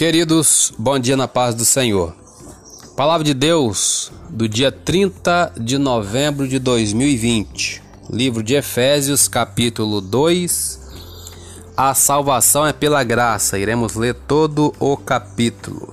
Queridos, 0.00 0.72
bom 0.78 0.98
dia 0.98 1.14
na 1.14 1.28
paz 1.28 1.54
do 1.54 1.62
Senhor. 1.62 2.14
Palavra 2.96 3.22
de 3.22 3.34
Deus 3.34 4.10
do 4.30 4.48
dia 4.48 4.72
30 4.72 5.52
de 5.60 5.76
novembro 5.76 6.48
de 6.48 6.58
2020. 6.58 7.82
Livro 8.08 8.42
de 8.42 8.54
Efésios, 8.54 9.28
capítulo 9.28 10.00
2. 10.00 10.80
A 11.76 11.92
salvação 11.92 12.66
é 12.66 12.72
pela 12.72 13.04
graça. 13.04 13.58
Iremos 13.58 13.94
ler 13.94 14.14
todo 14.14 14.72
o 14.80 14.96
capítulo. 14.96 15.92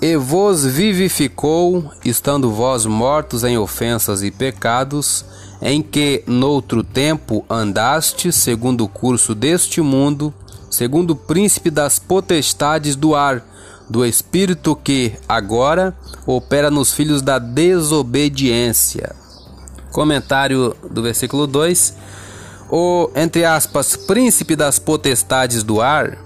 E 0.00 0.14
vos 0.14 0.64
vivificou, 0.64 1.90
estando 2.04 2.52
vós 2.52 2.86
mortos 2.86 3.42
em 3.42 3.58
ofensas 3.58 4.22
e 4.22 4.30
pecados, 4.30 5.24
em 5.60 5.82
que 5.82 6.22
noutro 6.24 6.84
tempo 6.84 7.44
andaste, 7.50 8.30
segundo 8.32 8.84
o 8.84 8.88
curso 8.88 9.34
deste 9.34 9.80
mundo, 9.80 10.32
segundo 10.72 11.10
o 11.10 11.16
príncipe 11.16 11.70
das 11.70 11.98
potestades 11.98 12.96
do 12.96 13.14
ar, 13.14 13.44
do 13.90 14.06
espírito 14.06 14.74
que 14.74 15.12
agora 15.28 15.94
opera 16.26 16.70
nos 16.70 16.94
filhos 16.94 17.20
da 17.20 17.38
desobediência. 17.38 19.14
Comentário 19.92 20.74
do 20.90 21.02
versículo 21.02 21.46
2. 21.46 21.94
O, 22.70 23.10
entre 23.14 23.44
aspas, 23.44 23.96
príncipe 23.96 24.56
das 24.56 24.78
potestades 24.78 25.62
do 25.62 25.82
ar 25.82 26.16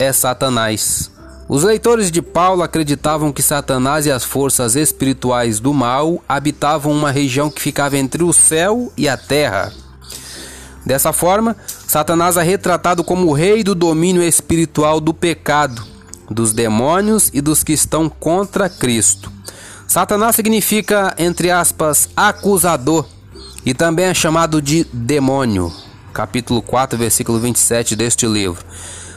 é 0.00 0.12
Satanás. 0.12 1.08
Os 1.48 1.62
leitores 1.62 2.10
de 2.10 2.20
Paulo 2.20 2.64
acreditavam 2.64 3.32
que 3.32 3.42
Satanás 3.42 4.06
e 4.06 4.10
as 4.10 4.24
forças 4.24 4.74
espirituais 4.74 5.60
do 5.60 5.72
mal 5.72 6.20
habitavam 6.28 6.90
uma 6.90 7.12
região 7.12 7.48
que 7.48 7.62
ficava 7.62 7.96
entre 7.96 8.24
o 8.24 8.32
céu 8.32 8.92
e 8.96 9.08
a 9.08 9.16
terra. 9.16 9.72
Dessa 10.84 11.12
forma, 11.12 11.56
Satanás 11.94 12.36
é 12.36 12.42
retratado 12.42 13.04
como 13.04 13.28
o 13.28 13.32
rei 13.32 13.62
do 13.62 13.72
domínio 13.72 14.20
espiritual 14.20 15.00
do 15.00 15.14
pecado, 15.14 15.80
dos 16.28 16.52
demônios 16.52 17.30
e 17.32 17.40
dos 17.40 17.62
que 17.62 17.72
estão 17.72 18.08
contra 18.08 18.68
Cristo. 18.68 19.30
Satanás 19.86 20.34
significa, 20.34 21.14
entre 21.16 21.52
aspas, 21.52 22.08
acusador 22.16 23.06
e 23.64 23.72
também 23.72 24.06
é 24.06 24.12
chamado 24.12 24.60
de 24.60 24.82
demônio. 24.92 25.72
Capítulo 26.12 26.60
4, 26.60 26.98
versículo 26.98 27.38
27 27.38 27.94
deste 27.94 28.26
livro. 28.26 28.64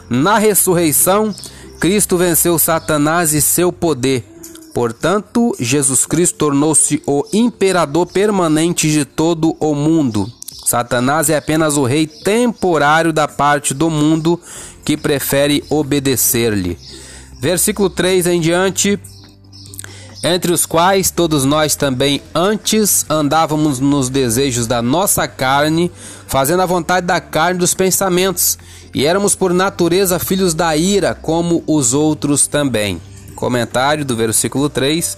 Na 0.08 0.38
ressurreição, 0.38 1.34
Cristo 1.80 2.16
venceu 2.16 2.59
Satanás 2.59 3.34
e 3.34 3.41
seu 3.41 3.73
poder. 3.73 4.23
Portanto, 4.72 5.56
Jesus 5.59 6.06
Cristo 6.06 6.38
tornou-se 6.38 7.02
o 7.08 7.23
imperador 7.34 8.06
permanente 8.06 8.91
de 8.91 9.03
todo 9.03 9.58
o 9.59 9.73
mundo. 9.73 10.31
Satanás 10.68 11.30
é 11.30 11.38
apenas 11.38 11.78
o 11.78 11.86
rei 11.86 12.06
temporário 12.06 13.14
da 13.14 13.26
parte 13.26 13.73
do 13.73 13.90
mundo 13.90 14.38
que 14.84 14.98
prefere 14.98 15.64
obedecer-lhe. 15.70 16.78
Versículo 17.40 17.90
3 17.90 18.28
em 18.28 18.42
diante. 18.42 19.00
Entre 20.22 20.52
os 20.52 20.66
quais 20.66 21.09
todos 21.09 21.46
nós 21.46 21.78
também 21.78 22.22
antes 22.36 23.06
andávamos 23.09 23.80
nos 23.80 24.09
desejos 24.09 24.68
da 24.68 24.82
nossa 24.82 25.26
carne, 25.26 25.90
fazendo 26.28 26.64
a 26.64 26.66
vontade 26.66 27.08
da 27.08 27.22
carne 27.22 27.62
dos 27.62 27.74
pensamentos, 27.74 28.58
e 28.94 29.06
éramos 29.06 29.36
por 29.36 29.54
natureza 29.54 30.20
filhos 30.20 30.54
da 30.54 30.76
ira, 30.76 31.16
como 31.16 31.64
os 31.66 31.94
outros 31.94 32.46
também. 32.46 33.02
Comentário 33.36 34.04
do 34.04 34.18
versículo 34.18 34.70
3. 34.70 35.18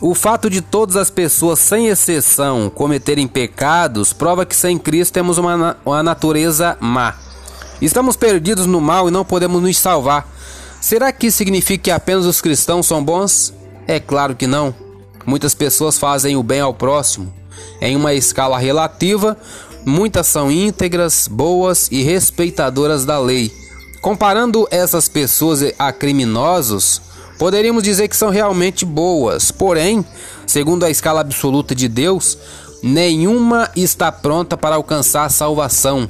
O 0.00 0.14
fato 0.14 0.50
de 0.50 0.60
todas 0.60 0.94
as 0.94 1.08
pessoas, 1.08 1.58
sem 1.58 1.86
exceção, 1.86 2.68
cometerem 2.68 3.26
pecados 3.26 4.12
prova 4.12 4.44
que 4.44 4.54
sem 4.54 4.76
Cristo 4.76 5.14
temos 5.14 5.38
uma, 5.38 5.78
uma 5.86 6.02
natureza 6.02 6.76
má. 6.80 7.14
Estamos 7.80 8.14
perdidos 8.14 8.66
no 8.66 8.78
mal 8.78 9.08
e 9.08 9.10
não 9.10 9.24
podemos 9.24 9.62
nos 9.62 9.78
salvar. 9.78 10.28
Será 10.82 11.10
que 11.12 11.28
isso 11.28 11.38
significa 11.38 11.84
que 11.84 11.90
apenas 11.90 12.26
os 12.26 12.42
cristãos 12.42 12.86
são 12.86 13.02
bons? 13.02 13.54
É 13.86 13.98
claro 13.98 14.36
que 14.36 14.46
não. 14.46 14.74
Muitas 15.24 15.54
pessoas 15.54 15.98
fazem 15.98 16.36
o 16.36 16.42
bem 16.42 16.60
ao 16.60 16.74
próximo. 16.74 17.32
Em 17.80 17.96
uma 17.96 18.12
escala 18.12 18.58
relativa, 18.58 19.34
muitas 19.84 20.26
são 20.26 20.50
íntegras, 20.50 21.26
boas 21.26 21.88
e 21.90 22.02
respeitadoras 22.02 23.06
da 23.06 23.18
lei. 23.18 23.50
Comparando 24.02 24.68
essas 24.70 25.08
pessoas 25.08 25.60
a 25.78 25.90
criminosos, 25.90 27.00
Poderíamos 27.38 27.82
dizer 27.82 28.08
que 28.08 28.16
são 28.16 28.30
realmente 28.30 28.84
boas, 28.84 29.50
porém, 29.50 30.04
segundo 30.46 30.84
a 30.84 30.90
escala 30.90 31.20
absoluta 31.20 31.74
de 31.74 31.86
Deus, 31.88 32.38
nenhuma 32.82 33.70
está 33.76 34.10
pronta 34.10 34.56
para 34.56 34.76
alcançar 34.76 35.24
a 35.24 35.30
salvação. 35.30 36.08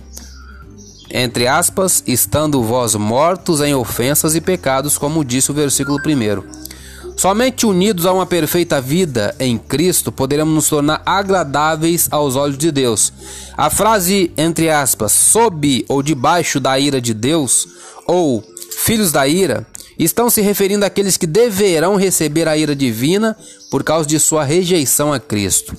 Entre 1.11 1.47
aspas, 1.47 2.03
estando 2.07 2.63
vós 2.63 2.95
mortos 2.95 3.61
em 3.61 3.75
ofensas 3.75 4.35
e 4.35 4.41
pecados, 4.41 4.99
como 4.99 5.25
disse 5.25 5.51
o 5.51 5.55
versículo 5.55 5.99
1. 5.99 6.67
Somente 7.17 7.65
unidos 7.65 8.05
a 8.05 8.13
uma 8.13 8.27
perfeita 8.27 8.79
vida 8.79 9.35
em 9.41 9.57
Cristo 9.57 10.13
poderemos 10.13 10.55
nos 10.55 10.69
tornar 10.69 11.01
agradáveis 11.07 12.09
aos 12.11 12.37
olhos 12.37 12.59
de 12.59 12.71
Deus. 12.71 13.11
A 13.57 13.71
frase, 13.71 14.31
entre 14.37 14.69
aspas, 14.69 15.13
sob 15.13 15.85
ou 15.89 16.03
debaixo 16.03 16.61
da 16.61 16.79
ira 16.79 17.01
de 17.01 17.15
Deus, 17.15 17.67
ou 18.07 18.45
filhos 18.87 19.11
da 19.11 19.27
ira, 19.27 19.67
estão 19.99 20.31
se 20.31 20.41
referindo 20.41 20.85
àqueles 20.85 21.17
que 21.17 21.27
deverão 21.27 21.97
receber 21.97 22.47
a 22.47 22.57
ira 22.57 22.75
divina 22.75 23.37
por 23.69 23.83
causa 23.83 24.09
de 24.09 24.21
sua 24.21 24.45
rejeição 24.45 25.13
a 25.13 25.19
Cristo. 25.19 25.77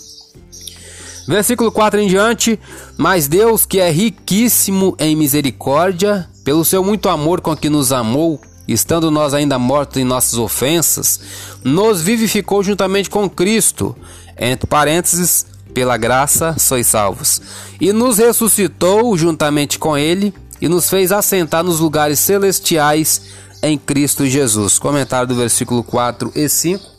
Versículo 1.25 1.71
4 1.71 2.01
em 2.01 2.09
diante: 2.09 2.59
Mas 2.97 3.29
Deus, 3.29 3.65
que 3.65 3.79
é 3.79 3.89
riquíssimo 3.89 4.93
em 4.99 5.15
misericórdia, 5.15 6.27
pelo 6.43 6.65
seu 6.65 6.83
muito 6.83 7.07
amor 7.07 7.39
com 7.39 7.55
que 7.55 7.69
nos 7.69 7.93
amou, 7.93 8.41
estando 8.67 9.09
nós 9.09 9.33
ainda 9.33 9.57
mortos 9.57 9.95
em 10.01 10.03
nossas 10.03 10.37
ofensas, 10.37 11.21
nos 11.63 12.01
vivificou 12.01 12.61
juntamente 12.61 13.09
com 13.09 13.29
Cristo, 13.29 13.95
entre 14.37 14.67
parênteses, 14.67 15.45
pela 15.73 15.95
graça 15.95 16.57
sois 16.59 16.87
salvos, 16.87 17.41
e 17.79 17.93
nos 17.93 18.17
ressuscitou 18.17 19.17
juntamente 19.17 19.79
com 19.79 19.97
Ele 19.97 20.33
e 20.61 20.67
nos 20.67 20.89
fez 20.89 21.11
assentar 21.11 21.63
nos 21.63 21.79
lugares 21.79 22.19
celestiais 22.19 23.21
em 23.61 23.77
Cristo 23.77 24.25
Jesus. 24.25 24.79
Comentário 24.79 25.27
do 25.27 25.35
versículo 25.35 25.83
4 25.83 26.31
e 26.35 26.47
5. 26.47 26.97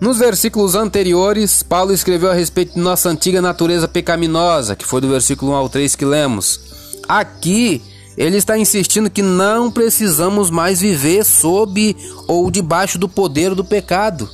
Nos 0.00 0.18
versículos 0.18 0.74
anteriores, 0.74 1.62
Paulo 1.62 1.92
escreveu 1.92 2.30
a 2.30 2.34
respeito 2.34 2.74
de 2.74 2.80
nossa 2.80 3.10
antiga 3.10 3.42
natureza 3.42 3.86
pecaminosa, 3.86 4.74
que 4.74 4.86
foi 4.86 5.00
do 5.00 5.08
versículo 5.08 5.52
1 5.52 5.54
ao 5.54 5.68
3 5.68 5.94
que 5.94 6.06
lemos. 6.06 6.58
Aqui, 7.06 7.82
ele 8.16 8.38
está 8.38 8.56
insistindo 8.56 9.10
que 9.10 9.20
não 9.20 9.70
precisamos 9.70 10.50
mais 10.50 10.80
viver 10.80 11.24
sob 11.24 11.94
ou 12.26 12.50
debaixo 12.50 12.98
do 12.98 13.08
poder 13.08 13.54
do 13.54 13.64
pecado. 13.64 14.28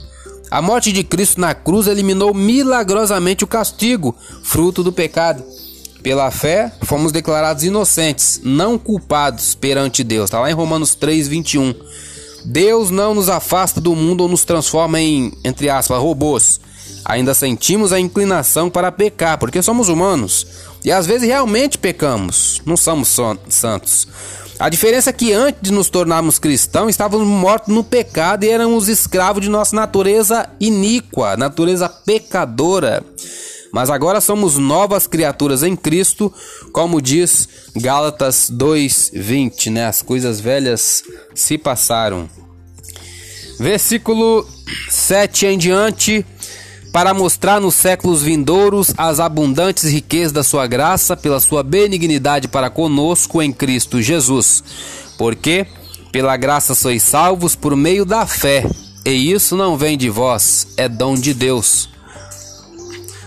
A 0.51 0.63
morte 0.63 0.93
de 0.93 1.03
Cristo 1.03 1.41
na 1.41 1.53
cruz 1.53 1.89
eliminou 1.89 2.33
milagrosamente 2.33 3.43
o 3.43 3.49
castigo, 3.49 4.15
fruto 4.45 4.85
do 4.85 4.93
pecado. 4.93 5.43
Pela 6.07 6.31
fé, 6.31 6.71
fomos 6.85 7.11
declarados 7.11 7.65
inocentes, 7.65 8.41
não 8.45 8.79
culpados 8.79 9.57
perante 9.57 10.05
Deus. 10.05 10.27
Está 10.27 10.39
lá 10.39 10.49
em 10.49 10.55
Romanos 10.55 10.95
3, 10.95 11.27
21. 11.27 11.75
Deus 12.45 12.93
não 12.93 13.13
nos 13.13 13.29
afasta 13.29 13.81
do 13.81 13.93
mundo 13.97 14.21
ou 14.21 14.29
nos 14.29 14.45
transforma 14.45 15.01
em, 15.01 15.33
entre 15.43 15.69
aspas, 15.69 15.99
robôs. 15.99 16.61
Ainda 17.05 17.35
sentimos 17.35 17.93
a 17.93 17.99
inclinação 17.99 18.71
para 18.71 18.93
pecar, 18.93 19.37
porque 19.37 19.61
somos 19.61 19.89
humanos. 19.89 20.47
E 20.85 20.93
às 20.93 21.07
vezes 21.09 21.27
realmente 21.27 21.77
pecamos, 21.77 22.63
não 22.65 22.77
somos 22.77 23.09
santos. 23.49 24.07
A 24.61 24.69
diferença 24.69 25.11
é 25.11 25.13
que 25.13 25.33
antes 25.33 25.61
de 25.61 25.73
nos 25.73 25.91
tornarmos 25.91 26.39
cristãos, 26.39 26.91
estávamos 26.91 27.27
mortos 27.27 27.75
no 27.75 27.83
pecado 27.83 28.45
e 28.45 28.49
éramos 28.49 28.89
escravos 28.89 29.43
de 29.43 29.51
nossa 29.51 29.75
natureza 29.75 30.49
iníqua, 30.61 31.37
natureza 31.37 31.89
pecadora. 31.89 33.03
Mas 33.77 33.91
agora 33.91 34.23
somos 34.23 34.57
novas 34.57 35.07
criaturas 35.07 35.63
em 35.63 35.77
Cristo, 35.77 36.33
como 36.73 36.99
diz 36.99 37.47
Gálatas 37.77 38.49
2:20, 38.51 39.69
né? 39.69 39.85
As 39.85 40.01
coisas 40.01 40.41
velhas 40.41 41.05
se 41.35 41.59
passaram. 41.59 42.27
Versículo 43.61 44.49
7 44.89 45.45
em 45.45 45.59
diante, 45.59 46.25
para 46.91 47.13
mostrar 47.13 47.61
nos 47.61 47.75
séculos 47.75 48.23
vindouros 48.23 48.95
as 48.97 49.21
abundantes 49.21 49.85
riquezas 49.85 50.33
da 50.33 50.43
sua 50.43 50.67
graça 50.67 51.15
pela 51.15 51.39
sua 51.39 51.63
benignidade 51.63 52.49
para 52.49 52.71
conosco 52.71 53.43
em 53.43 53.53
Cristo 53.53 54.01
Jesus. 54.01 54.65
Porque 55.19 55.67
pela 56.11 56.35
graça 56.39 56.75
sois 56.75 57.03
salvos 57.03 57.55
por 57.55 57.77
meio 57.77 58.07
da 58.07 58.27
fé, 58.27 58.65
e 59.05 59.31
isso 59.31 59.55
não 59.55 59.77
vem 59.77 59.99
de 59.99 60.09
vós, 60.09 60.69
é 60.79 60.89
dom 60.89 61.15
de 61.15 61.35
Deus 61.35 61.95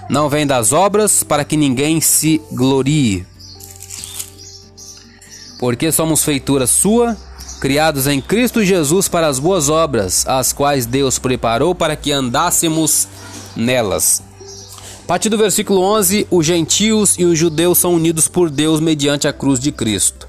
não 0.09 0.27
vem 0.27 0.45
das 0.45 0.73
obras 0.73 1.23
para 1.23 1.45
que 1.45 1.55
ninguém 1.55 2.01
se 2.01 2.41
glorie. 2.51 3.25
Porque 5.59 5.91
somos 5.91 6.23
feitura 6.23 6.65
sua, 6.65 7.15
criados 7.61 8.07
em 8.07 8.19
Cristo 8.19 8.63
Jesus 8.63 9.07
para 9.07 9.27
as 9.27 9.37
boas 9.37 9.69
obras, 9.69 10.25
as 10.27 10.51
quais 10.51 10.85
Deus 10.87 11.19
preparou 11.19 11.75
para 11.75 11.95
que 11.95 12.11
andássemos 12.11 13.07
nelas. 13.55 14.23
A 15.03 15.07
partir 15.07 15.29
do 15.29 15.37
versículo 15.37 15.81
11, 15.81 16.27
os 16.31 16.45
gentios 16.45 17.17
e 17.17 17.25
os 17.25 17.37
judeus 17.37 17.77
são 17.77 17.93
unidos 17.93 18.27
por 18.27 18.49
Deus 18.49 18.79
mediante 18.79 19.27
a 19.27 19.33
cruz 19.33 19.59
de 19.59 19.71
Cristo. 19.71 20.27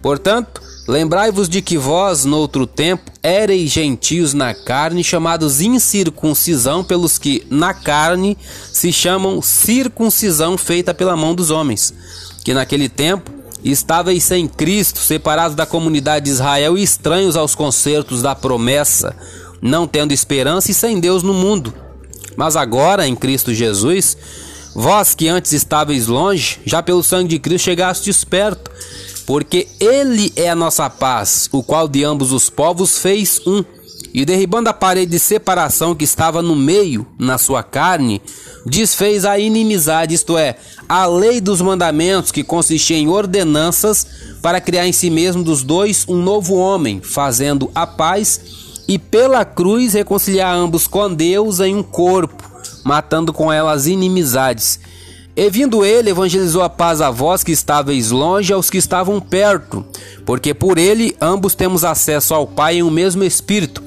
Portanto, 0.00 0.62
lembrai-vos 0.88 1.48
de 1.48 1.60
que 1.60 1.76
vós, 1.76 2.24
noutro 2.24 2.66
tempo, 2.66 3.10
éreis 3.26 3.72
gentios 3.72 4.32
na 4.32 4.54
carne, 4.54 5.02
chamados 5.02 5.60
incircuncisão 5.60 6.84
pelos 6.84 7.18
que, 7.18 7.44
na 7.50 7.74
carne, 7.74 8.38
se 8.72 8.92
chamam 8.92 9.42
circuncisão 9.42 10.56
feita 10.56 10.94
pela 10.94 11.16
mão 11.16 11.34
dos 11.34 11.50
homens, 11.50 11.92
que 12.44 12.54
naquele 12.54 12.88
tempo 12.88 13.32
estáveis 13.64 14.22
sem 14.22 14.46
Cristo, 14.46 15.00
separados 15.00 15.56
da 15.56 15.66
comunidade 15.66 16.26
de 16.26 16.30
Israel 16.30 16.78
e 16.78 16.84
estranhos 16.84 17.34
aos 17.34 17.56
concertos 17.56 18.22
da 18.22 18.32
promessa, 18.32 19.16
não 19.60 19.88
tendo 19.88 20.12
esperança 20.12 20.70
e 20.70 20.74
sem 20.74 21.00
Deus 21.00 21.24
no 21.24 21.34
mundo. 21.34 21.74
Mas 22.36 22.54
agora, 22.54 23.08
em 23.08 23.16
Cristo 23.16 23.52
Jesus, 23.52 24.16
vós 24.72 25.16
que 25.16 25.26
antes 25.26 25.52
estáveis 25.52 26.06
longe, 26.06 26.60
já 26.64 26.80
pelo 26.80 27.02
sangue 27.02 27.30
de 27.30 27.38
Cristo 27.40 27.64
chegastes 27.64 28.22
perto, 28.22 28.70
porque 29.26 29.66
Ele 29.80 30.32
é 30.36 30.48
a 30.48 30.54
nossa 30.54 30.88
paz, 30.88 31.48
o 31.52 31.62
qual 31.62 31.88
de 31.88 32.04
ambos 32.04 32.32
os 32.32 32.48
povos 32.48 32.98
fez 32.98 33.40
um 33.44 33.64
e 34.14 34.24
derribando 34.24 34.70
a 34.70 34.72
parede 34.72 35.10
de 35.10 35.18
separação 35.18 35.94
que 35.94 36.04
estava 36.04 36.40
no 36.40 36.56
meio, 36.56 37.06
na 37.18 37.36
sua 37.36 37.62
carne, 37.62 38.22
desfez 38.64 39.26
a 39.26 39.38
inimizade, 39.38 40.14
isto 40.14 40.38
é, 40.38 40.56
a 40.88 41.04
lei 41.04 41.38
dos 41.38 41.60
mandamentos 41.60 42.32
que 42.32 42.42
consistia 42.42 42.96
em 42.96 43.08
ordenanças 43.08 44.06
para 44.40 44.60
criar 44.60 44.86
em 44.86 44.92
si 44.92 45.10
mesmo 45.10 45.42
dos 45.42 45.62
dois 45.62 46.06
um 46.08 46.16
novo 46.22 46.54
homem, 46.54 47.02
fazendo 47.02 47.70
a 47.74 47.86
paz 47.86 48.40
e 48.88 48.98
pela 48.98 49.44
cruz 49.44 49.92
reconciliar 49.92 50.54
ambos 50.54 50.86
com 50.86 51.12
Deus 51.12 51.60
em 51.60 51.74
um 51.74 51.82
corpo, 51.82 52.42
matando 52.84 53.32
com 53.32 53.52
ela 53.52 53.72
as 53.72 53.86
inimizades. 53.86 54.80
E 55.36 55.50
vindo 55.50 55.84
ele, 55.84 56.08
evangelizou 56.08 56.62
a 56.62 56.70
paz 56.70 57.02
a 57.02 57.10
vós 57.10 57.44
que 57.44 57.52
estáveis 57.52 58.10
longe 58.10 58.54
aos 58.54 58.70
que 58.70 58.78
estavam 58.78 59.20
perto, 59.20 59.84
porque 60.24 60.54
por 60.54 60.78
ele 60.78 61.14
ambos 61.20 61.54
temos 61.54 61.84
acesso 61.84 62.32
ao 62.32 62.46
Pai 62.46 62.76
em 62.76 62.82
um 62.82 62.90
mesmo 62.90 63.22
Espírito. 63.22 63.82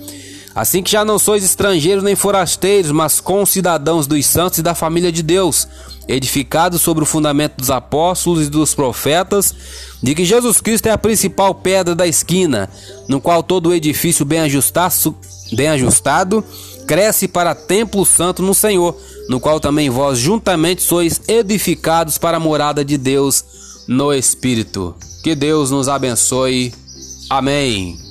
Assim 0.54 0.84
que 0.84 0.92
já 0.92 1.04
não 1.04 1.18
sois 1.18 1.44
estrangeiros 1.44 2.04
nem 2.04 2.16
forasteiros, 2.16 2.92
mas 2.92 3.20
concidadãos 3.20 4.06
dos 4.06 4.26
santos 4.28 4.60
e 4.60 4.62
da 4.62 4.76
família 4.76 5.12
de 5.12 5.24
Deus, 5.24 5.68
edificados 6.08 6.82
sobre 6.82 7.04
o 7.04 7.08
fundamento 7.08 7.58
dos 7.58 7.72
apóstolos 7.72 8.46
e 8.46 8.50
dos 8.50 8.76
profetas, 8.76 9.56
de 10.04 10.14
que 10.14 10.26
Jesus 10.26 10.62
Cristo 10.62 10.86
é 10.88 10.92
a 10.92 10.98
principal 11.00 11.56
pedra 11.56 11.96
da 11.96 12.06
esquina, 12.06 12.70
no 13.08 13.20
qual 13.20 13.42
todo 13.42 13.70
o 13.70 13.74
edifício 13.74 14.24
bem 14.24 14.42
ajustado, 14.42 15.16
bem 15.52 15.70
ajustado 15.70 16.44
cresce 16.90 17.28
para 17.28 17.54
templo 17.54 18.04
santo 18.04 18.42
no 18.42 18.56
Senhor, 18.56 18.98
no 19.30 19.40
qual 19.40 19.60
também 19.60 19.92
vós 19.92 20.18
juntamente 20.18 20.82
sois 20.82 21.22
edificados 21.28 22.18
para 22.18 22.38
a 22.38 22.40
morada 22.40 22.84
de 22.84 22.98
Deus 22.98 23.46
no 23.88 24.12
Espírito. 24.12 24.96
Que 25.24 25.36
Deus 25.36 25.70
nos 25.70 25.88
abençoe. 25.88 26.74
Amém. 27.30 28.09